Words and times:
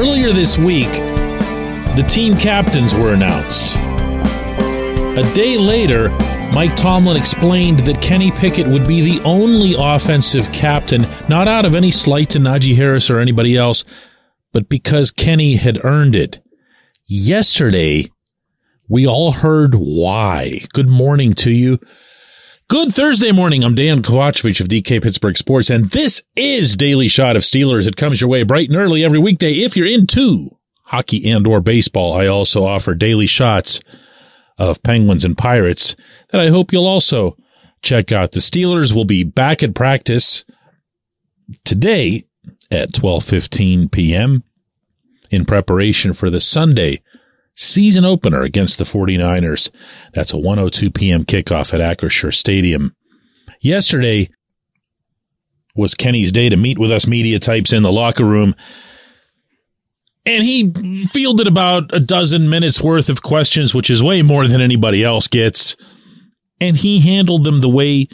Earlier 0.00 0.32
this 0.32 0.56
week, 0.56 0.88
the 1.94 2.06
team 2.08 2.34
captains 2.34 2.94
were 2.94 3.12
announced. 3.12 3.76
A 3.76 5.30
day 5.34 5.58
later, 5.58 6.08
Mike 6.54 6.74
Tomlin 6.74 7.18
explained 7.18 7.80
that 7.80 8.00
Kenny 8.00 8.30
Pickett 8.30 8.66
would 8.66 8.88
be 8.88 9.02
the 9.02 9.22
only 9.24 9.74
offensive 9.76 10.50
captain, 10.54 11.04
not 11.28 11.48
out 11.48 11.66
of 11.66 11.74
any 11.74 11.90
slight 11.90 12.30
to 12.30 12.38
Najee 12.38 12.76
Harris 12.76 13.10
or 13.10 13.18
anybody 13.18 13.58
else, 13.58 13.84
but 14.54 14.70
because 14.70 15.10
Kenny 15.10 15.56
had 15.56 15.84
earned 15.84 16.16
it. 16.16 16.42
Yesterday, 17.04 18.10
we 18.88 19.06
all 19.06 19.32
heard 19.32 19.74
why. 19.74 20.62
Good 20.72 20.88
morning 20.88 21.34
to 21.34 21.50
you. 21.50 21.78
Good 22.70 22.94
Thursday 22.94 23.32
morning. 23.32 23.64
I'm 23.64 23.74
Dejan 23.74 24.00
Kovacevic 24.00 24.60
of 24.60 24.68
DK 24.68 25.02
Pittsburgh 25.02 25.36
Sports, 25.36 25.70
and 25.70 25.90
this 25.90 26.22
is 26.36 26.76
Daily 26.76 27.08
Shot 27.08 27.34
of 27.34 27.42
Steelers. 27.42 27.88
It 27.88 27.96
comes 27.96 28.20
your 28.20 28.30
way 28.30 28.44
bright 28.44 28.68
and 28.68 28.78
early 28.78 29.04
every 29.04 29.18
weekday. 29.18 29.54
If 29.54 29.76
you're 29.76 29.88
into 29.88 30.56
hockey 30.84 31.28
and 31.28 31.44
or 31.48 31.60
baseball, 31.60 32.12
I 32.12 32.28
also 32.28 32.64
offer 32.64 32.94
daily 32.94 33.26
shots 33.26 33.80
of 34.56 34.84
Penguins 34.84 35.24
and 35.24 35.36
Pirates 35.36 35.96
that 36.28 36.40
I 36.40 36.50
hope 36.50 36.72
you'll 36.72 36.86
also 36.86 37.36
check 37.82 38.12
out. 38.12 38.30
The 38.30 38.38
Steelers 38.38 38.94
will 38.94 39.04
be 39.04 39.24
back 39.24 39.64
at 39.64 39.74
practice 39.74 40.44
today 41.64 42.22
at 42.70 42.92
12:15 42.92 43.90
p.m. 43.90 44.44
in 45.28 45.44
preparation 45.44 46.12
for 46.12 46.30
the 46.30 46.40
Sunday 46.40 47.02
season 47.60 48.06
opener 48.06 48.40
against 48.42 48.78
the 48.78 48.84
49ers. 48.84 49.70
That's 50.14 50.32
a 50.32 50.38
102 50.38 50.90
p.m. 50.90 51.24
kickoff 51.24 51.74
at 51.74 51.80
Acrisure 51.80 52.32
Stadium. 52.32 52.96
Yesterday 53.60 54.30
was 55.76 55.94
Kenny's 55.94 56.32
day 56.32 56.48
to 56.48 56.56
meet 56.56 56.78
with 56.78 56.90
us 56.90 57.06
media 57.06 57.38
types 57.38 57.72
in 57.72 57.82
the 57.82 57.92
locker 57.92 58.24
room. 58.24 58.54
And 60.24 60.42
he 60.42 60.72
fielded 61.06 61.46
about 61.46 61.94
a 61.94 62.00
dozen 62.00 62.48
minutes 62.48 62.80
worth 62.80 63.08
of 63.10 63.22
questions, 63.22 63.74
which 63.74 63.90
is 63.90 64.02
way 64.02 64.22
more 64.22 64.46
than 64.46 64.60
anybody 64.60 65.04
else 65.04 65.28
gets. 65.28 65.76
And 66.60 66.76
he 66.76 67.00
handled 67.00 67.44
them 67.44 67.60
the 67.60 67.68
way. 67.68 68.08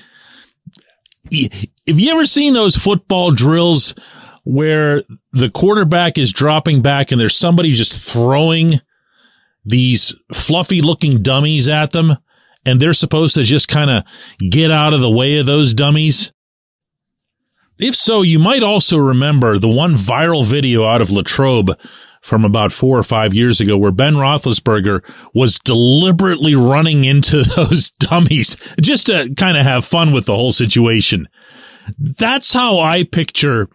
Have 1.32 1.98
you 2.00 2.12
ever 2.12 2.26
seen 2.26 2.54
those 2.54 2.76
football 2.76 3.30
drills 3.30 3.94
where 4.44 5.02
the 5.32 5.50
quarterback 5.50 6.18
is 6.18 6.32
dropping 6.32 6.82
back 6.82 7.10
and 7.10 7.20
there's 7.20 7.36
somebody 7.36 7.72
just 7.72 7.92
throwing 7.92 8.80
these 9.66 10.14
fluffy 10.32 10.80
looking 10.80 11.22
dummies 11.22 11.68
at 11.68 11.90
them 11.90 12.16
and 12.64 12.80
they're 12.80 12.94
supposed 12.94 13.34
to 13.34 13.42
just 13.42 13.68
kind 13.68 13.90
of 13.90 14.04
get 14.50 14.70
out 14.70 14.94
of 14.94 15.00
the 15.00 15.10
way 15.10 15.38
of 15.38 15.46
those 15.46 15.74
dummies? 15.74 16.32
If 17.78 17.94
so, 17.94 18.22
you 18.22 18.38
might 18.38 18.62
also 18.62 18.96
remember 18.96 19.58
the 19.58 19.68
one 19.68 19.94
viral 19.94 20.44
video 20.44 20.86
out 20.86 21.02
of 21.02 21.10
Latrobe 21.10 21.78
from 22.22 22.44
about 22.44 22.72
four 22.72 22.98
or 22.98 23.02
five 23.02 23.34
years 23.34 23.60
ago 23.60 23.76
where 23.76 23.92
Ben 23.92 24.14
Roethlisberger 24.14 25.02
was 25.34 25.58
deliberately 25.58 26.54
running 26.54 27.04
into 27.04 27.42
those 27.56 27.90
dummies 27.90 28.56
just 28.80 29.06
to 29.06 29.32
kind 29.36 29.56
of 29.56 29.64
have 29.66 29.84
fun 29.84 30.12
with 30.12 30.26
the 30.26 30.34
whole 30.34 30.52
situation. 30.52 31.28
That's 31.98 32.52
how 32.52 32.80
I 32.80 33.04
picture 33.04 33.68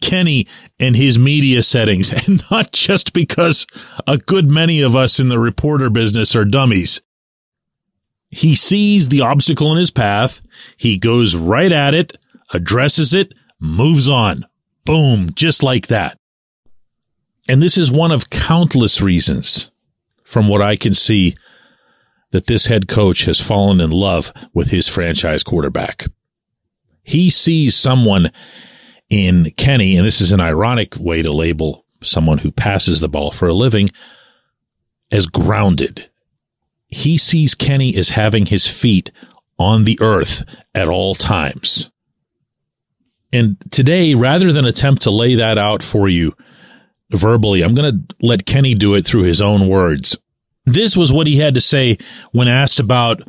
Kenny 0.00 0.46
and 0.78 0.96
his 0.96 1.18
media 1.18 1.62
settings, 1.62 2.12
and 2.26 2.42
not 2.50 2.72
just 2.72 3.12
because 3.12 3.66
a 4.06 4.18
good 4.18 4.50
many 4.50 4.80
of 4.80 4.96
us 4.96 5.18
in 5.20 5.28
the 5.28 5.38
reporter 5.38 5.90
business 5.90 6.34
are 6.36 6.44
dummies. 6.44 7.02
He 8.30 8.54
sees 8.54 9.08
the 9.08 9.22
obstacle 9.22 9.72
in 9.72 9.78
his 9.78 9.90
path, 9.90 10.40
he 10.76 10.98
goes 10.98 11.34
right 11.34 11.72
at 11.72 11.94
it, 11.94 12.18
addresses 12.52 13.14
it, 13.14 13.32
moves 13.58 14.08
on. 14.08 14.44
Boom, 14.84 15.32
just 15.34 15.62
like 15.62 15.86
that. 15.86 16.18
And 17.48 17.62
this 17.62 17.78
is 17.78 17.90
one 17.90 18.12
of 18.12 18.28
countless 18.28 19.00
reasons, 19.00 19.70
from 20.24 20.48
what 20.48 20.60
I 20.60 20.76
can 20.76 20.92
see, 20.92 21.36
that 22.30 22.46
this 22.46 22.66
head 22.66 22.88
coach 22.88 23.24
has 23.24 23.40
fallen 23.40 23.80
in 23.80 23.90
love 23.90 24.32
with 24.52 24.70
his 24.70 24.86
franchise 24.88 25.42
quarterback. 25.42 26.06
He 27.02 27.30
sees 27.30 27.74
someone 27.74 28.30
in 29.10 29.52
Kenny, 29.56 29.96
and 29.96 30.06
this 30.06 30.20
is 30.20 30.32
an 30.32 30.40
ironic 30.40 30.96
way 30.96 31.22
to 31.22 31.32
label 31.32 31.84
someone 32.02 32.38
who 32.38 32.50
passes 32.50 33.00
the 33.00 33.08
ball 33.08 33.30
for 33.30 33.48
a 33.48 33.54
living, 33.54 33.88
as 35.10 35.26
grounded. 35.26 36.08
He 36.88 37.18
sees 37.18 37.54
Kenny 37.54 37.96
as 37.96 38.10
having 38.10 38.46
his 38.46 38.66
feet 38.66 39.10
on 39.58 39.84
the 39.84 39.98
earth 40.00 40.44
at 40.74 40.88
all 40.88 41.14
times. 41.14 41.90
And 43.32 43.56
today, 43.70 44.14
rather 44.14 44.52
than 44.52 44.64
attempt 44.64 45.02
to 45.02 45.10
lay 45.10 45.34
that 45.34 45.58
out 45.58 45.82
for 45.82 46.08
you 46.08 46.34
verbally, 47.10 47.62
I'm 47.62 47.74
going 47.74 47.92
to 47.92 48.16
let 48.20 48.46
Kenny 48.46 48.74
do 48.74 48.94
it 48.94 49.04
through 49.06 49.22
his 49.22 49.42
own 49.42 49.68
words. 49.68 50.16
This 50.64 50.96
was 50.96 51.12
what 51.12 51.26
he 51.26 51.38
had 51.38 51.54
to 51.54 51.60
say 51.60 51.98
when 52.32 52.48
asked 52.48 52.80
about 52.80 53.22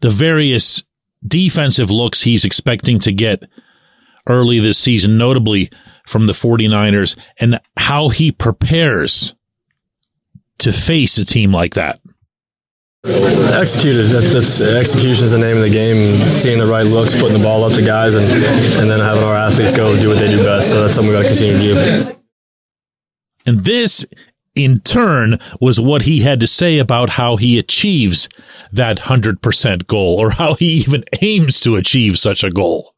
the 0.00 0.10
various 0.10 0.84
defensive 1.26 1.90
looks 1.90 2.22
he's 2.22 2.44
expecting 2.44 2.98
to 3.00 3.12
get 3.12 3.42
early 4.30 4.60
this 4.60 4.78
season, 4.78 5.18
notably 5.18 5.70
from 6.06 6.26
the 6.26 6.32
49ers, 6.32 7.16
and 7.38 7.60
how 7.76 8.08
he 8.08 8.32
prepares 8.32 9.34
to 10.58 10.72
face 10.72 11.18
a 11.18 11.24
team 11.24 11.52
like 11.52 11.74
that. 11.74 12.00
Executed. 13.04 14.12
That's, 14.12 14.34
that's 14.34 14.60
execution 14.60 15.24
is 15.24 15.30
the 15.30 15.38
name 15.38 15.56
of 15.56 15.62
the 15.62 15.70
game. 15.70 16.32
Seeing 16.32 16.58
the 16.58 16.66
right 16.66 16.84
looks, 16.84 17.14
putting 17.14 17.38
the 17.38 17.42
ball 17.42 17.64
up 17.64 17.72
to 17.72 17.84
guys, 17.84 18.14
and 18.14 18.24
and 18.26 18.90
then 18.90 19.00
having 19.00 19.22
our 19.22 19.34
athletes 19.34 19.74
go 19.74 19.98
do 19.98 20.08
what 20.08 20.18
they 20.18 20.28
do 20.30 20.42
best. 20.44 20.68
So 20.68 20.82
that's 20.82 20.94
something 20.94 21.08
we 21.08 21.16
got 21.16 21.22
to 21.22 21.28
continue 21.28 21.56
to 21.56 22.12
do. 22.12 22.16
And 23.46 23.64
this, 23.64 24.04
in 24.54 24.78
turn, 24.78 25.38
was 25.62 25.80
what 25.80 26.02
he 26.02 26.20
had 26.20 26.40
to 26.40 26.46
say 26.46 26.78
about 26.78 27.10
how 27.10 27.36
he 27.36 27.58
achieves 27.58 28.28
that 28.70 28.98
hundred 28.98 29.40
percent 29.40 29.86
goal, 29.86 30.18
or 30.20 30.30
how 30.32 30.52
he 30.52 30.66
even 30.72 31.04
aims 31.22 31.58
to 31.60 31.76
achieve 31.76 32.18
such 32.18 32.44
a 32.44 32.50
goal. 32.50 32.94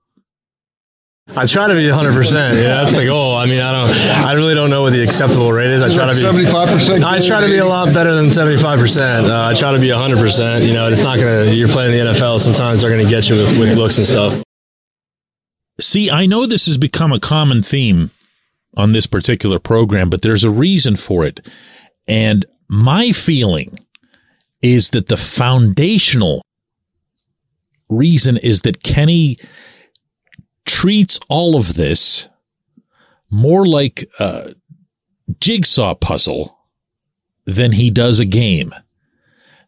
I 1.28 1.46
try 1.46 1.68
to 1.68 1.74
be 1.74 1.86
100. 1.88 2.12
percent 2.12 2.56
Yeah, 2.58 2.82
that's 2.82 2.96
the 2.96 3.04
goal. 3.04 3.36
I 3.36 3.46
mean, 3.46 3.60
I 3.60 3.70
don't. 3.70 3.94
I 3.94 4.32
really 4.34 4.54
don't 4.54 4.70
know 4.70 4.82
what 4.82 4.92
the 4.92 5.02
acceptable 5.02 5.52
rate 5.52 5.70
is. 5.70 5.82
I 5.82 5.94
try 5.94 6.06
to 6.10 6.14
be 6.14 6.20
75 6.20 6.68
percent. 6.68 7.04
I 7.04 7.24
try 7.26 7.40
to 7.40 7.46
be 7.46 7.58
a 7.58 7.66
lot 7.66 7.94
better 7.94 8.14
than 8.14 8.30
75 8.32 8.78
percent. 8.78 9.26
Uh, 9.26 9.48
I 9.48 9.58
try 9.58 9.72
to 9.72 9.78
be 9.78 9.90
100 9.90 10.18
percent. 10.18 10.64
You 10.64 10.74
know, 10.74 10.88
it's 10.88 11.02
not 11.02 11.16
gonna. 11.16 11.52
You're 11.52 11.68
playing 11.70 11.92
the 11.92 12.12
NFL. 12.12 12.40
Sometimes 12.40 12.82
they're 12.82 12.90
gonna 12.90 13.08
get 13.08 13.30
you 13.30 13.36
with, 13.36 13.58
with 13.58 13.78
looks 13.78 13.98
and 13.98 14.06
stuff. 14.06 14.42
See, 15.80 16.10
I 16.10 16.26
know 16.26 16.46
this 16.46 16.66
has 16.66 16.76
become 16.76 17.12
a 17.12 17.20
common 17.20 17.62
theme 17.62 18.10
on 18.76 18.92
this 18.92 19.06
particular 19.06 19.58
program, 19.58 20.10
but 20.10 20.22
there's 20.22 20.44
a 20.44 20.50
reason 20.50 20.96
for 20.96 21.24
it. 21.24 21.40
And 22.06 22.44
my 22.68 23.12
feeling 23.12 23.78
is 24.60 24.90
that 24.90 25.08
the 25.08 25.16
foundational 25.16 26.42
reason 27.88 28.36
is 28.36 28.62
that 28.62 28.82
Kenny 28.82 29.38
treats 30.82 31.20
all 31.28 31.54
of 31.54 31.74
this 31.74 32.28
more 33.30 33.64
like 33.64 34.04
a 34.18 34.52
jigsaw 35.38 35.94
puzzle 35.94 36.58
than 37.46 37.70
he 37.70 37.88
does 37.88 38.18
a 38.18 38.24
game. 38.24 38.74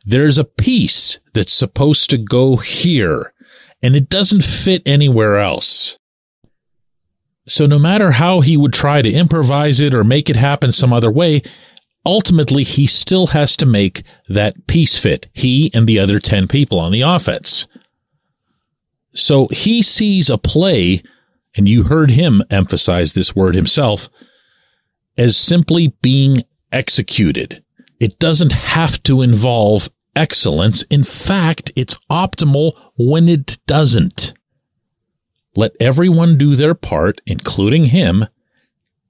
There's 0.05 0.39
a 0.39 0.45
piece 0.45 1.21
that's 1.33 1.53
supposed 1.53 2.11
to 2.11 2.19
go 2.19 2.57
here 2.57 3.33
and 3.81 3.95
it 3.95 4.09
doesn't 4.09 4.43
fit 4.43 4.83
anywhere 4.85 5.39
else. 5.39 6.01
So 7.47 7.65
no 7.67 7.79
matter 7.79 8.11
how 8.11 8.41
he 8.41 8.57
would 8.57 8.73
try 8.73 9.01
to 9.01 9.13
improvise 9.13 9.79
it 9.79 9.95
or 9.95 10.03
make 10.03 10.29
it 10.29 10.35
happen 10.35 10.73
some 10.73 10.93
other 10.93 11.13
way, 11.13 11.43
ultimately 12.05 12.65
he 12.65 12.87
still 12.87 13.29
has 13.29 13.57
to 13.59 13.67
make 13.67 14.03
that 14.29 14.67
piece 14.67 14.99
fit. 14.99 15.29
He 15.33 15.71
and 15.73 15.87
the 15.87 16.01
other 16.01 16.19
10 16.19 16.49
people 16.49 16.81
on 16.81 16.91
the 16.91 17.03
offense. 17.03 17.69
So 19.15 19.47
he 19.49 19.81
sees 19.81 20.29
a 20.29 20.37
play, 20.37 21.03
and 21.57 21.69
you 21.69 21.85
heard 21.85 22.11
him 22.11 22.43
emphasize 22.51 23.13
this 23.13 23.35
word 23.35 23.55
himself, 23.55 24.11
as 25.17 25.37
simply 25.37 25.95
being 26.03 26.43
executed. 26.73 27.65
It 28.01 28.19
doesn't 28.19 28.53
have 28.53 29.03
to 29.05 29.23
involve 29.23 29.89
excellence. 30.17 30.83
In 30.85 31.05
fact, 31.05 31.71
it's 31.77 31.99
optimal 32.11 32.73
when 32.97 33.29
it 33.29 33.59
doesn't. 33.67 34.35
Let 35.55 35.73
everyone 35.79 36.37
do 36.37 36.57
their 36.57 36.75
part, 36.75 37.21
including 37.25 37.87
him. 37.87 38.27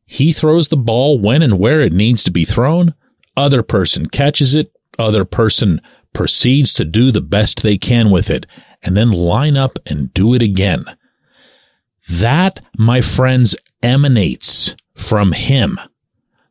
He 0.05 0.33
throws 0.33 0.69
the 0.69 0.77
ball 0.77 1.19
when 1.19 1.43
and 1.43 1.59
where 1.59 1.81
it 1.81 1.95
needs 1.95 2.23
to 2.25 2.31
be 2.31 2.45
thrown. 2.45 2.95
Other 3.35 3.63
person 3.63 4.07
catches 4.07 4.55
it. 4.55 4.71
Other 4.99 5.25
person 5.25 5.81
proceeds 6.13 6.75
to 6.75 6.85
do 6.85 7.11
the 7.11 7.23
best 7.23 7.63
they 7.63 7.79
can 7.79 8.11
with 8.11 8.31
it 8.31 8.47
and 8.85 8.97
then 8.97 9.11
line 9.11 9.57
up 9.57 9.79
and 9.87 10.13
do 10.15 10.35
it 10.35 10.43
again. 10.43 10.85
That, 12.09 12.61
my 12.77 13.01
friends, 13.01 13.57
emanates 13.83 14.77
from 14.95 15.33
him. 15.33 15.81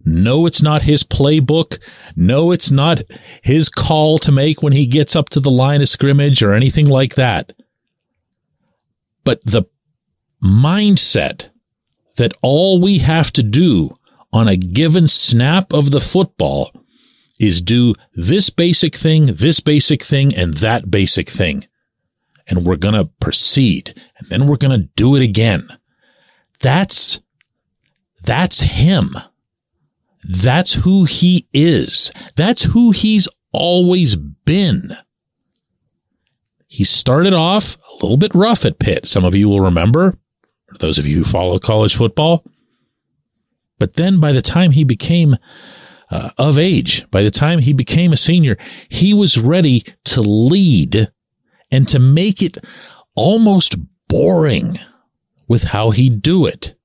No, 0.03 0.45
it's 0.45 0.61
not 0.61 0.81
his 0.81 1.03
playbook. 1.03 1.79
No, 2.15 2.51
it's 2.51 2.71
not 2.71 3.01
his 3.41 3.69
call 3.69 4.17
to 4.19 4.31
make 4.31 4.61
when 4.61 4.73
he 4.73 4.85
gets 4.85 5.15
up 5.15 5.29
to 5.29 5.39
the 5.39 5.51
line 5.51 5.81
of 5.81 5.87
scrimmage 5.87 6.43
or 6.43 6.53
anything 6.53 6.89
like 6.89 7.15
that. 7.15 7.53
But 9.23 9.41
the 9.45 9.63
mindset 10.43 11.49
that 12.17 12.33
all 12.41 12.81
we 12.81 12.97
have 12.99 13.31
to 13.33 13.43
do 13.43 13.97
on 14.33 14.47
a 14.47 14.57
given 14.57 15.07
snap 15.07 15.71
of 15.71 15.91
the 15.91 16.01
football 16.01 16.71
is 17.39 17.61
do 17.61 17.95
this 18.13 18.49
basic 18.49 18.95
thing, 18.95 19.27
this 19.27 19.59
basic 19.59 20.03
thing, 20.03 20.35
and 20.35 20.55
that 20.55 20.91
basic 20.91 21.29
thing. 21.29 21.65
And 22.47 22.65
we're 22.65 22.75
going 22.75 22.95
to 22.95 23.05
proceed 23.19 23.99
and 24.17 24.27
then 24.29 24.47
we're 24.47 24.57
going 24.57 24.79
to 24.79 24.89
do 24.95 25.15
it 25.15 25.21
again. 25.21 25.67
That's, 26.61 27.21
that's 28.21 28.61
him. 28.61 29.15
That's 30.23 30.73
who 30.73 31.05
he 31.05 31.47
is. 31.53 32.11
That's 32.35 32.63
who 32.63 32.91
he's 32.91 33.27
always 33.51 34.15
been. 34.15 34.95
He 36.67 36.83
started 36.83 37.33
off 37.33 37.77
a 37.91 37.93
little 37.95 38.17
bit 38.17 38.33
rough 38.33 38.65
at 38.65 38.79
Pitt. 38.79 39.07
Some 39.07 39.25
of 39.25 39.35
you 39.35 39.47
will 39.47 39.59
remember, 39.61 40.17
those 40.79 40.97
of 40.97 41.05
you 41.05 41.17
who 41.17 41.23
follow 41.23 41.59
college 41.59 41.95
football. 41.95 42.43
But 43.79 43.95
then 43.95 44.19
by 44.19 44.31
the 44.31 44.41
time 44.41 44.71
he 44.71 44.83
became 44.83 45.37
uh, 46.09 46.31
of 46.37 46.57
age, 46.57 47.09
by 47.11 47.21
the 47.21 47.31
time 47.31 47.59
he 47.59 47.73
became 47.73 48.13
a 48.13 48.17
senior, 48.17 48.57
he 48.89 49.13
was 49.13 49.37
ready 49.37 49.83
to 50.05 50.21
lead 50.21 51.11
and 51.73 51.87
to 51.87 51.97
make 51.97 52.41
it 52.43 52.59
almost 53.15 53.75
boring 54.07 54.79
with 55.47 55.63
how 55.63 55.89
he'd 55.89 56.21
do 56.21 56.45
it. 56.45 56.75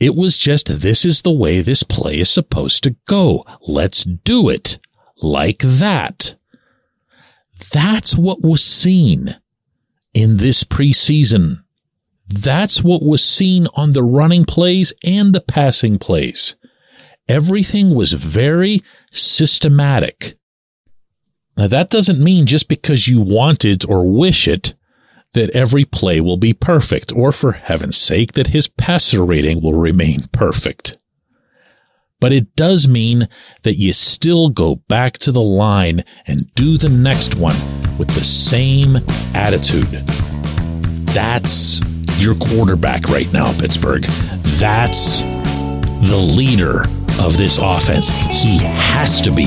It 0.00 0.16
was 0.16 0.36
just, 0.36 0.80
this 0.80 1.04
is 1.04 1.22
the 1.22 1.30
way 1.30 1.60
this 1.60 1.84
play 1.84 2.18
is 2.18 2.28
supposed 2.28 2.82
to 2.82 2.96
go. 3.06 3.46
Let's 3.68 4.02
do 4.02 4.48
it 4.48 4.78
like 5.22 5.60
that. 5.60 6.34
That's 7.72 8.16
what 8.16 8.42
was 8.42 8.64
seen 8.64 9.36
in 10.12 10.38
this 10.38 10.64
preseason. 10.64 11.62
That's 12.26 12.82
what 12.82 13.04
was 13.04 13.24
seen 13.24 13.68
on 13.74 13.92
the 13.92 14.02
running 14.02 14.44
plays 14.44 14.92
and 15.04 15.32
the 15.32 15.40
passing 15.40 16.00
plays. 16.00 16.56
Everything 17.28 17.94
was 17.94 18.12
very 18.12 18.82
systematic. 19.12 20.36
Now 21.56 21.66
that 21.68 21.90
doesn't 21.90 22.22
mean 22.22 22.46
just 22.46 22.68
because 22.68 23.08
you 23.08 23.20
want 23.20 23.64
it 23.64 23.88
or 23.88 24.10
wish 24.10 24.46
it 24.46 24.74
that 25.32 25.50
every 25.50 25.84
play 25.84 26.20
will 26.20 26.36
be 26.36 26.52
perfect, 26.54 27.12
or 27.12 27.30
for 27.30 27.52
heaven's 27.52 27.96
sake, 27.96 28.32
that 28.32 28.48
his 28.48 28.68
passer 28.68 29.24
rating 29.24 29.60
will 29.62 29.74
remain 29.74 30.22
perfect. 30.32 30.96
But 32.20 32.32
it 32.32 32.56
does 32.56 32.88
mean 32.88 33.28
that 33.62 33.76
you 33.76 33.92
still 33.92 34.48
go 34.48 34.76
back 34.88 35.18
to 35.18 35.32
the 35.32 35.42
line 35.42 36.04
and 36.26 36.52
do 36.54 36.78
the 36.78 36.88
next 36.88 37.34
one 37.34 37.56
with 37.98 38.08
the 38.08 38.24
same 38.24 38.96
attitude. 39.34 40.06
That's 41.12 41.82
your 42.18 42.34
quarterback 42.34 43.10
right 43.10 43.30
now, 43.32 43.52
Pittsburgh. 43.58 44.04
That's 44.58 45.20
the 45.20 46.16
leader 46.16 46.80
of 47.20 47.36
this 47.36 47.58
offense. 47.60 48.08
He 48.08 48.58
has 48.58 49.20
to 49.20 49.30
be 49.30 49.46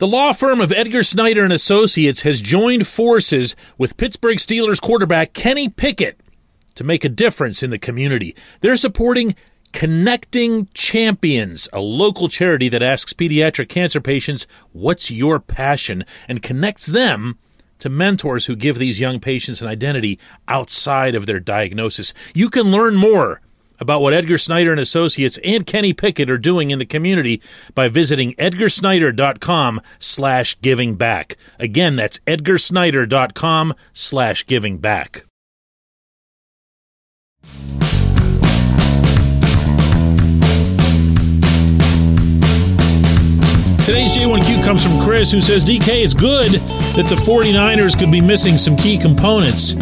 The 0.00 0.08
law 0.08 0.32
firm 0.32 0.62
of 0.62 0.72
Edgar 0.72 1.02
Snyder 1.02 1.44
and 1.44 1.52
Associates 1.52 2.22
has 2.22 2.40
joined 2.40 2.86
forces 2.86 3.54
with 3.76 3.98
Pittsburgh 3.98 4.38
Steelers 4.38 4.80
quarterback 4.80 5.34
Kenny 5.34 5.68
Pickett 5.68 6.18
to 6.76 6.84
make 6.84 7.04
a 7.04 7.10
difference 7.10 7.62
in 7.62 7.68
the 7.68 7.78
community. 7.78 8.34
They're 8.62 8.76
supporting 8.76 9.36
Connecting 9.74 10.68
Champions, 10.72 11.68
a 11.70 11.80
local 11.80 12.30
charity 12.30 12.70
that 12.70 12.82
asks 12.82 13.12
pediatric 13.12 13.68
cancer 13.68 14.00
patients, 14.00 14.46
What's 14.72 15.10
your 15.10 15.38
passion? 15.38 16.06
and 16.26 16.40
connects 16.40 16.86
them 16.86 17.38
to 17.80 17.90
mentors 17.90 18.46
who 18.46 18.56
give 18.56 18.78
these 18.78 19.00
young 19.00 19.20
patients 19.20 19.60
an 19.60 19.68
identity 19.68 20.18
outside 20.48 21.14
of 21.14 21.26
their 21.26 21.40
diagnosis. 21.40 22.14
You 22.32 22.48
can 22.48 22.70
learn 22.70 22.96
more 22.96 23.42
about 23.80 24.02
what 24.02 24.14
Edgar 24.14 24.38
Snyder 24.38 24.70
and 24.70 24.80
Associates 24.80 25.38
and 25.42 25.66
Kenny 25.66 25.92
Pickett 25.92 26.30
are 26.30 26.38
doing 26.38 26.70
in 26.70 26.78
the 26.78 26.86
community 26.86 27.42
by 27.74 27.88
visiting 27.88 28.34
edgarsnyder.com 28.34 29.80
slash 29.98 30.60
giving 30.60 30.94
back. 30.94 31.36
Again, 31.58 31.96
that's 31.96 32.18
edgarsnyder.com 32.20 33.74
slash 33.92 34.46
giving 34.46 34.78
back. 34.78 35.24
Today's 43.90 44.12
J1Q 44.12 44.62
comes 44.64 44.84
from 44.84 45.00
Chris, 45.00 45.32
who 45.32 45.40
says, 45.40 45.64
DK, 45.64 46.04
it's 46.04 46.14
good 46.14 46.52
that 46.52 47.06
the 47.08 47.16
49ers 47.16 47.98
could 47.98 48.12
be 48.12 48.20
missing 48.20 48.56
some 48.56 48.76
key 48.76 48.96
components 48.96 49.74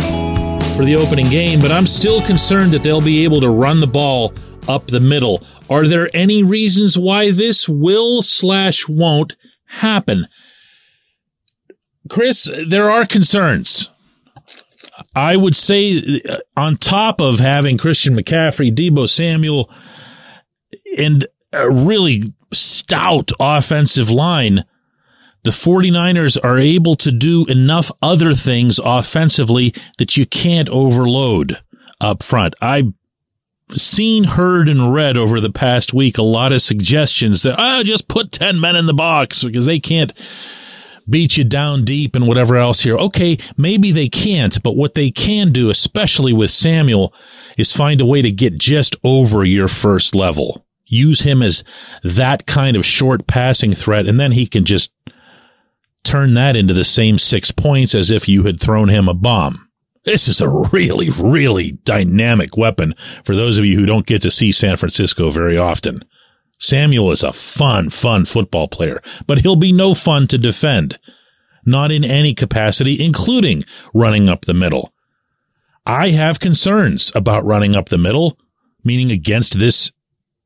for 0.78 0.84
the 0.84 0.94
opening 0.94 1.28
game, 1.28 1.58
but 1.58 1.72
I'm 1.72 1.88
still 1.88 2.22
concerned 2.22 2.70
that 2.70 2.84
they'll 2.84 3.00
be 3.00 3.24
able 3.24 3.40
to 3.40 3.50
run 3.50 3.80
the 3.80 3.88
ball 3.88 4.32
up 4.68 4.86
the 4.86 5.00
middle. 5.00 5.42
Are 5.68 5.88
there 5.88 6.08
any 6.14 6.44
reasons 6.44 6.96
why 6.96 7.32
this 7.32 7.68
will 7.68 8.22
slash 8.22 8.88
won't 8.88 9.34
happen? 9.64 10.28
Chris, 12.08 12.48
there 12.64 12.88
are 12.88 13.04
concerns. 13.06 13.90
I 15.16 15.34
would 15.34 15.56
say, 15.56 16.22
uh, 16.28 16.36
on 16.56 16.76
top 16.76 17.20
of 17.20 17.40
having 17.40 17.76
Christian 17.76 18.14
McCaffrey, 18.14 18.72
Deebo 18.72 19.08
Samuel, 19.08 19.68
and 20.96 21.26
a 21.52 21.68
really 21.68 22.22
stout 22.52 23.32
offensive 23.40 24.10
line, 24.10 24.64
the 25.44 25.50
49ers 25.50 26.38
are 26.42 26.58
able 26.58 26.96
to 26.96 27.12
do 27.12 27.46
enough 27.46 27.90
other 28.02 28.34
things 28.34 28.78
offensively 28.82 29.74
that 29.98 30.16
you 30.16 30.26
can't 30.26 30.68
overload 30.68 31.60
up 32.00 32.22
front. 32.22 32.54
I've 32.60 32.92
seen, 33.70 34.24
heard, 34.24 34.68
and 34.68 34.92
read 34.92 35.16
over 35.16 35.40
the 35.40 35.50
past 35.50 35.92
week 35.92 36.18
a 36.18 36.22
lot 36.22 36.52
of 36.52 36.62
suggestions 36.62 37.42
that, 37.42 37.56
oh, 37.58 37.82
just 37.82 38.08
put 38.08 38.32
10 38.32 38.60
men 38.60 38.76
in 38.76 38.86
the 38.86 38.94
box 38.94 39.44
because 39.44 39.66
they 39.66 39.80
can't 39.80 40.12
beat 41.08 41.36
you 41.36 41.44
down 41.44 41.84
deep 41.84 42.14
and 42.14 42.26
whatever 42.26 42.56
else 42.56 42.80
here. 42.80 42.96
Okay, 42.96 43.38
maybe 43.56 43.90
they 43.90 44.08
can't, 44.08 44.62
but 44.62 44.76
what 44.76 44.94
they 44.94 45.10
can 45.10 45.52
do, 45.52 45.70
especially 45.70 46.32
with 46.32 46.50
Samuel, 46.50 47.14
is 47.56 47.72
find 47.72 48.00
a 48.00 48.06
way 48.06 48.22
to 48.22 48.30
get 48.30 48.58
just 48.58 48.96
over 49.04 49.44
your 49.44 49.68
first 49.68 50.14
level 50.14 50.64
use 50.88 51.20
him 51.20 51.42
as 51.42 51.62
that 52.02 52.46
kind 52.46 52.76
of 52.76 52.84
short 52.84 53.26
passing 53.26 53.72
threat, 53.72 54.06
and 54.06 54.18
then 54.18 54.32
he 54.32 54.46
can 54.46 54.64
just 54.64 54.90
turn 56.04 56.34
that 56.34 56.56
into 56.56 56.74
the 56.74 56.84
same 56.84 57.18
six 57.18 57.50
points 57.50 57.94
as 57.94 58.10
if 58.10 58.28
you 58.28 58.44
had 58.44 58.60
thrown 58.60 58.88
him 58.88 59.08
a 59.08 59.14
bomb. 59.14 59.68
This 60.04 60.28
is 60.28 60.40
a 60.40 60.48
really, 60.48 61.10
really 61.10 61.72
dynamic 61.72 62.56
weapon 62.56 62.94
for 63.24 63.36
those 63.36 63.58
of 63.58 63.64
you 63.64 63.78
who 63.78 63.86
don't 63.86 64.06
get 64.06 64.22
to 64.22 64.30
see 64.30 64.52
San 64.52 64.76
Francisco 64.76 65.30
very 65.30 65.58
often. 65.58 66.04
Samuel 66.58 67.12
is 67.12 67.22
a 67.22 67.32
fun, 67.32 67.90
fun 67.90 68.24
football 68.24 68.68
player, 68.68 69.02
but 69.26 69.40
he'll 69.40 69.56
be 69.56 69.72
no 69.72 69.94
fun 69.94 70.26
to 70.28 70.38
defend. 70.38 70.98
Not 71.64 71.92
in 71.92 72.04
any 72.04 72.34
capacity, 72.34 73.04
including 73.04 73.64
running 73.92 74.28
up 74.28 74.44
the 74.46 74.54
middle. 74.54 74.92
I 75.84 76.10
have 76.10 76.40
concerns 76.40 77.12
about 77.14 77.44
running 77.44 77.76
up 77.76 77.88
the 77.88 77.98
middle, 77.98 78.38
meaning 78.82 79.10
against 79.10 79.58
this 79.58 79.92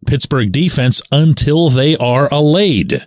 Pittsburgh 0.07 0.51
defense 0.51 1.01
until 1.13 1.69
they 1.69 1.97
are 1.97 2.29
allayed. 2.33 3.07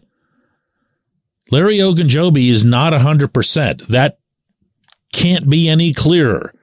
Larry 1.51 1.77
Ogunjobi 1.77 2.49
is 2.49 2.65
not 2.65 2.93
100%. 2.93 3.87
That 3.87 4.17
can't 5.13 5.49
be 5.49 5.69
any 5.69 5.93
clearer. 5.93 6.53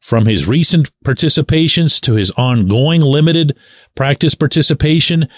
From 0.00 0.26
his 0.26 0.46
recent 0.46 0.90
participations 1.04 2.00
to 2.02 2.14
his 2.14 2.30
ongoing 2.32 3.00
limited 3.00 3.56
practice 3.96 4.36
participation 4.36 5.28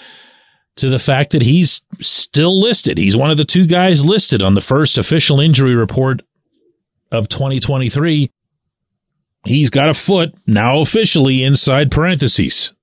to 0.75 0.89
the 0.89 0.99
fact 0.99 1.31
that 1.31 1.41
he's 1.41 1.81
still 1.99 2.59
listed. 2.59 2.99
He's 2.99 3.17
one 3.17 3.31
of 3.31 3.37
the 3.37 3.45
two 3.45 3.65
guys 3.65 4.05
listed 4.05 4.43
on 4.43 4.53
the 4.53 4.61
first 4.61 4.99
official 4.99 5.39
injury 5.39 5.75
report 5.75 6.21
of 7.11 7.29
2023. 7.29 8.29
He's 9.45 9.69
got 9.71 9.89
a 9.89 9.95
foot 9.95 10.35
now 10.45 10.79
officially 10.81 11.43
inside 11.43 11.89
parentheses 11.89 12.73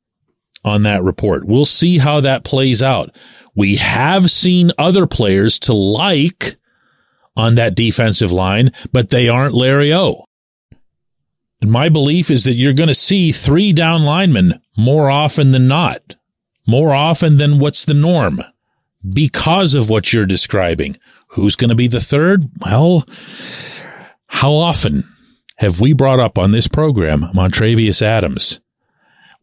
on 0.66 0.82
that 0.82 1.02
report. 1.02 1.46
We'll 1.46 1.66
see 1.66 1.99
how 1.99 2.20
that 2.20 2.44
plays 2.44 2.82
out. 2.82 3.14
We 3.54 3.76
have 3.76 4.30
seen 4.30 4.73
other 4.76 5.06
players 5.06 5.58
to 5.61 5.73
like 5.73 6.56
on 7.37 7.54
that 7.54 7.75
defensive 7.75 8.32
line, 8.32 8.73
but 8.92 9.11
they 9.11 9.28
aren't 9.28 9.54
Larry 9.54 9.92
O. 9.92 10.25
And 11.61 11.70
my 11.70 11.88
belief 11.88 12.30
is 12.30 12.44
that 12.44 12.54
you're 12.54 12.73
going 12.73 12.88
to 12.88 12.94
see 12.94 13.32
three 13.32 13.73
down 13.73 14.02
linemen 14.02 14.61
more 14.76 15.11
often 15.11 15.52
than 15.52 15.68
not, 15.68 16.16
more 16.66 16.94
often 16.94 17.38
than 17.38 17.58
what's 17.58 17.85
the 17.85 17.94
norm 17.94 18.42
because 19.08 19.75
of 19.75 19.88
what 19.88 20.12
you're 20.12 20.26
describing. 20.26 20.99
Who's 21.28 21.56
going 21.56 21.70
to 21.70 21.75
be 21.75 21.88
the 21.88 22.00
third? 22.00 22.50
Well, 22.61 23.06
how 24.28 24.52
often 24.52 25.08
have 25.56 25.80
we 25.80 25.92
brought 25.92 26.20
up 26.20 26.38
on 26.38 26.50
this 26.50 26.68
program 26.68 27.30
Montravius 27.35 28.02
Adams? 28.02 28.61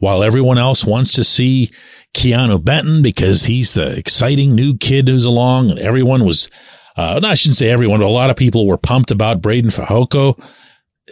While 0.03 0.21
everyone 0.21 0.57
else 0.57 0.83
wants 0.83 1.13
to 1.13 1.23
see 1.23 1.71
Keanu 2.13 2.61
Benton 2.61 3.01
because 3.01 3.45
he's 3.45 3.73
the 3.73 3.87
exciting 3.97 4.53
new 4.53 4.75
kid 4.77 5.07
who's 5.07 5.23
along, 5.23 5.69
and 5.69 5.79
everyone 5.79 6.25
was, 6.25 6.49
uh, 6.97 7.21
no, 7.23 7.29
I 7.29 7.35
shouldn't 7.35 7.55
say 7.55 7.69
everyone, 7.69 8.01
but 8.01 8.07
a 8.07 8.09
lot 8.09 8.29
of 8.29 8.35
people 8.35 8.67
were 8.67 8.75
pumped 8.75 9.11
about 9.11 9.41
Breiden 9.41 9.73
Fehoko. 9.73 10.37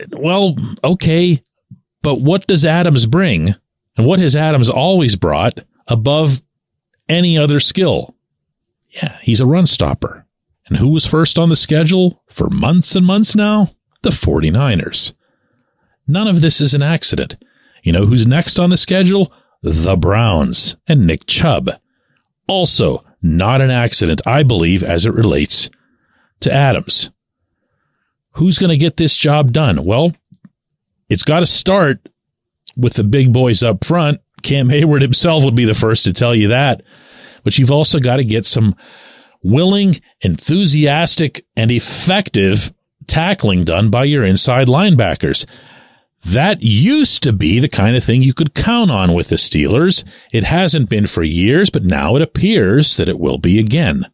Well, 0.09 0.57
okay, 0.83 1.41
but 2.01 2.15
what 2.15 2.47
does 2.47 2.65
Adams 2.65 3.05
bring? 3.05 3.55
And 3.95 4.05
what 4.05 4.19
has 4.19 4.35
Adams 4.35 4.69
always 4.69 5.15
brought 5.15 5.59
above 5.87 6.41
any 7.07 7.37
other 7.37 7.61
skill? 7.61 8.13
Yeah, 8.89 9.19
he's 9.21 9.39
a 9.39 9.45
run 9.45 9.67
stopper. 9.67 10.25
And 10.65 10.79
who 10.79 10.89
was 10.89 11.05
first 11.05 11.39
on 11.39 11.47
the 11.47 11.55
schedule 11.55 12.21
for 12.27 12.49
months 12.49 12.93
and 12.97 13.05
months 13.05 13.37
now? 13.37 13.69
The 14.01 14.09
49ers. 14.09 15.13
None 16.09 16.27
of 16.27 16.41
this 16.41 16.59
is 16.59 16.73
an 16.73 16.83
accident. 16.83 17.37
You 17.83 17.91
know 17.91 18.05
who's 18.05 18.27
next 18.27 18.59
on 18.59 18.69
the 18.69 18.77
schedule? 18.77 19.31
The 19.61 19.95
Browns 19.95 20.75
and 20.87 21.05
Nick 21.05 21.25
Chubb. 21.25 21.71
Also, 22.47 23.05
not 23.21 23.61
an 23.61 23.71
accident, 23.71 24.21
I 24.25 24.43
believe, 24.43 24.83
as 24.83 25.05
it 25.05 25.13
relates 25.13 25.69
to 26.41 26.51
Adams. 26.51 27.11
Who's 28.33 28.59
going 28.59 28.69
to 28.69 28.77
get 28.77 28.97
this 28.97 29.15
job 29.15 29.51
done? 29.51 29.83
Well, 29.83 30.15
it's 31.09 31.23
got 31.23 31.41
to 31.41 31.45
start 31.45 32.09
with 32.75 32.93
the 32.93 33.03
big 33.03 33.33
boys 33.33 33.61
up 33.61 33.83
front. 33.83 34.21
Cam 34.41 34.69
Heyward 34.69 35.01
himself 35.01 35.43
would 35.43 35.55
be 35.55 35.65
the 35.65 35.73
first 35.73 36.03
to 36.05 36.13
tell 36.13 36.33
you 36.33 36.47
that. 36.47 36.81
But 37.43 37.57
you've 37.57 37.71
also 37.71 37.99
got 37.99 38.17
to 38.17 38.23
get 38.23 38.45
some 38.45 38.75
willing, 39.43 39.99
enthusiastic, 40.21 41.45
and 41.55 41.71
effective 41.71 42.73
tackling 43.07 43.65
done 43.65 43.89
by 43.89 44.05
your 44.05 44.23
inside 44.23 44.67
linebackers. 44.67 45.45
That 46.23 46.61
used 46.61 47.23
to 47.23 47.33
be 47.33 47.59
the 47.59 47.67
kind 47.67 47.95
of 47.95 48.03
thing 48.03 48.21
you 48.21 48.33
could 48.33 48.53
count 48.53 48.91
on 48.91 49.13
with 49.13 49.29
the 49.29 49.37
Steelers. 49.37 50.03
It 50.31 50.43
hasn't 50.43 50.89
been 50.89 51.07
for 51.07 51.23
years, 51.23 51.69
but 51.69 51.83
now 51.83 52.15
it 52.15 52.21
appears 52.21 52.97
that 52.97 53.09
it 53.09 53.19
will 53.19 53.37
be 53.37 53.59
again. 53.59 54.05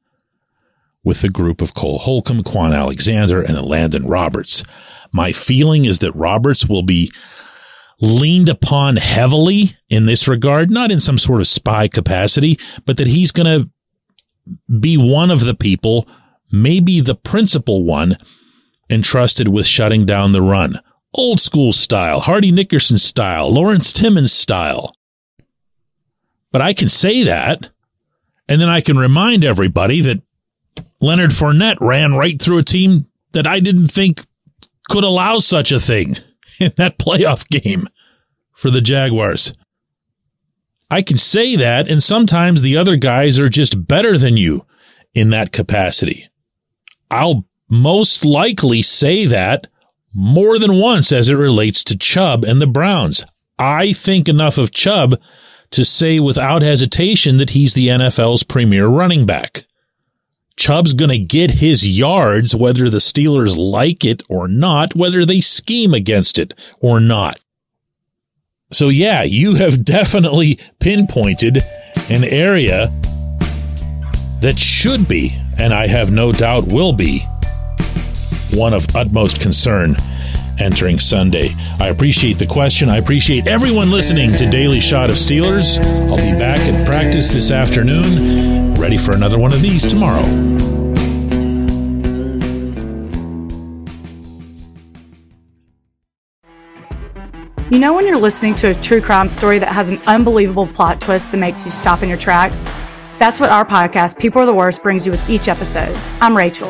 With 1.03 1.21
the 1.21 1.29
group 1.29 1.61
of 1.61 1.73
Cole 1.73 1.99
Holcomb, 1.99 2.43
Kwon 2.43 2.75
Alexander, 2.75 3.41
and 3.41 3.61
Landon 3.61 4.07
Roberts. 4.07 4.63
My 5.11 5.31
feeling 5.31 5.85
is 5.85 5.99
that 5.99 6.15
Roberts 6.15 6.67
will 6.67 6.83
be 6.83 7.11
leaned 7.99 8.49
upon 8.49 8.97
heavily 8.97 9.75
in 9.89 10.05
this 10.05 10.27
regard, 10.27 10.69
not 10.69 10.91
in 10.91 10.99
some 10.99 11.17
sort 11.17 11.41
of 11.41 11.47
spy 11.47 11.87
capacity, 11.87 12.59
but 12.85 12.97
that 12.97 13.07
he's 13.07 13.31
going 13.31 13.61
to 13.61 13.69
be 14.79 14.97
one 14.97 15.31
of 15.31 15.41
the 15.41 15.55
people, 15.55 16.07
maybe 16.51 17.01
the 17.01 17.15
principal 17.15 17.83
one, 17.83 18.17
entrusted 18.89 19.47
with 19.47 19.65
shutting 19.65 20.05
down 20.05 20.31
the 20.31 20.41
run. 20.41 20.79
Old 21.13 21.39
school 21.39 21.73
style, 21.73 22.19
Hardy 22.19 22.51
Nickerson 22.51 22.97
style, 22.97 23.49
Lawrence 23.49 23.93
Timmons 23.93 24.33
style. 24.33 24.93
But 26.51 26.61
I 26.61 26.73
can 26.73 26.89
say 26.89 27.23
that, 27.23 27.69
and 28.47 28.61
then 28.61 28.69
I 28.69 28.81
can 28.81 28.97
remind 28.97 29.43
everybody 29.43 30.01
that 30.01 30.21
Leonard 30.99 31.31
Fournette 31.31 31.79
ran 31.79 32.13
right 32.13 32.41
through 32.41 32.59
a 32.59 32.63
team 32.63 33.07
that 33.33 33.47
I 33.47 33.59
didn't 33.59 33.87
think 33.87 34.25
could 34.89 35.03
allow 35.03 35.39
such 35.39 35.71
a 35.71 35.79
thing 35.79 36.17
in 36.59 36.73
that 36.77 36.97
playoff 36.97 37.47
game 37.47 37.87
for 38.53 38.71
the 38.71 38.81
Jaguars. 38.81 39.53
I 40.89 41.01
can 41.01 41.17
say 41.17 41.55
that, 41.57 41.89
and 41.89 42.01
sometimes 42.01 42.61
the 42.61 42.77
other 42.77 42.95
guys 42.95 43.37
are 43.39 43.49
just 43.49 43.87
better 43.87 44.17
than 44.17 44.37
you 44.37 44.65
in 45.13 45.31
that 45.31 45.51
capacity. 45.51 46.29
I'll 47.11 47.45
most 47.69 48.23
likely 48.23 48.81
say 48.81 49.25
that 49.25 49.67
more 50.19 50.57
than 50.57 50.79
once 50.79 51.11
as 51.11 51.29
it 51.29 51.35
relates 51.35 51.83
to 51.83 51.95
Chubb 51.95 52.43
and 52.43 52.59
the 52.59 52.65
Browns. 52.65 53.23
I 53.59 53.93
think 53.93 54.27
enough 54.27 54.57
of 54.57 54.71
Chubb 54.71 55.19
to 55.69 55.85
say 55.85 56.19
without 56.19 56.63
hesitation 56.63 57.37
that 57.37 57.51
he's 57.51 57.75
the 57.75 57.89
NFL's 57.89 58.41
premier 58.41 58.87
running 58.87 59.27
back. 59.27 59.65
Chubb's 60.55 60.95
going 60.95 61.11
to 61.11 61.19
get 61.19 61.51
his 61.51 61.87
yards 61.87 62.55
whether 62.55 62.89
the 62.89 62.97
Steelers 62.97 63.55
like 63.55 64.03
it 64.03 64.23
or 64.27 64.47
not, 64.47 64.95
whether 64.95 65.23
they 65.23 65.39
scheme 65.39 65.93
against 65.93 66.39
it 66.39 66.55
or 66.79 66.99
not. 66.99 67.39
So, 68.73 68.89
yeah, 68.89 69.21
you 69.21 69.53
have 69.55 69.85
definitely 69.85 70.59
pinpointed 70.79 71.59
an 72.09 72.23
area 72.23 72.87
that 74.41 74.55
should 74.57 75.07
be, 75.07 75.39
and 75.59 75.75
I 75.75 75.85
have 75.85 76.09
no 76.09 76.31
doubt 76.31 76.71
will 76.71 76.93
be, 76.93 77.23
one 78.53 78.73
of 78.73 78.95
utmost 78.95 79.41
concern 79.41 79.95
entering 80.59 80.99
Sunday. 80.99 81.49
I 81.79 81.87
appreciate 81.87 82.39
the 82.39 82.47
question. 82.47 82.89
I 82.89 82.97
appreciate 82.97 83.47
everyone 83.47 83.91
listening 83.91 84.33
to 84.33 84.49
Daily 84.49 84.79
Shot 84.79 85.09
of 85.09 85.15
Steelers. 85.15 85.83
I'll 86.09 86.17
be 86.17 86.37
back 86.37 86.59
at 86.59 86.85
practice 86.85 87.31
this 87.31 87.51
afternoon 87.51 88.73
ready 88.75 88.97
for 88.97 89.15
another 89.15 89.37
one 89.39 89.53
of 89.53 89.61
these 89.61 89.83
tomorrow. 89.83 90.23
You 97.69 97.79
know, 97.79 97.93
when 97.93 98.07
you're 98.07 98.17
listening 98.17 98.55
to 98.55 98.69
a 98.69 98.73
true 98.73 99.01
crime 99.01 99.27
story 99.27 99.59
that 99.59 99.73
has 99.73 99.89
an 99.89 100.01
unbelievable 100.07 100.67
plot 100.67 101.01
twist 101.01 101.31
that 101.31 101.37
makes 101.37 101.65
you 101.65 101.71
stop 101.71 102.01
in 102.01 102.07
your 102.07 102.17
tracks? 102.17 102.61
That's 103.19 103.39
what 103.41 103.49
our 103.49 103.65
podcast, 103.65 104.17
People 104.17 104.41
Are 104.41 104.45
the 104.45 104.53
Worst, 104.53 104.81
brings 104.81 105.05
you 105.05 105.11
with 105.11 105.29
each 105.29 105.49
episode. 105.49 105.93
I'm 106.21 106.37
Rachel. 106.37 106.69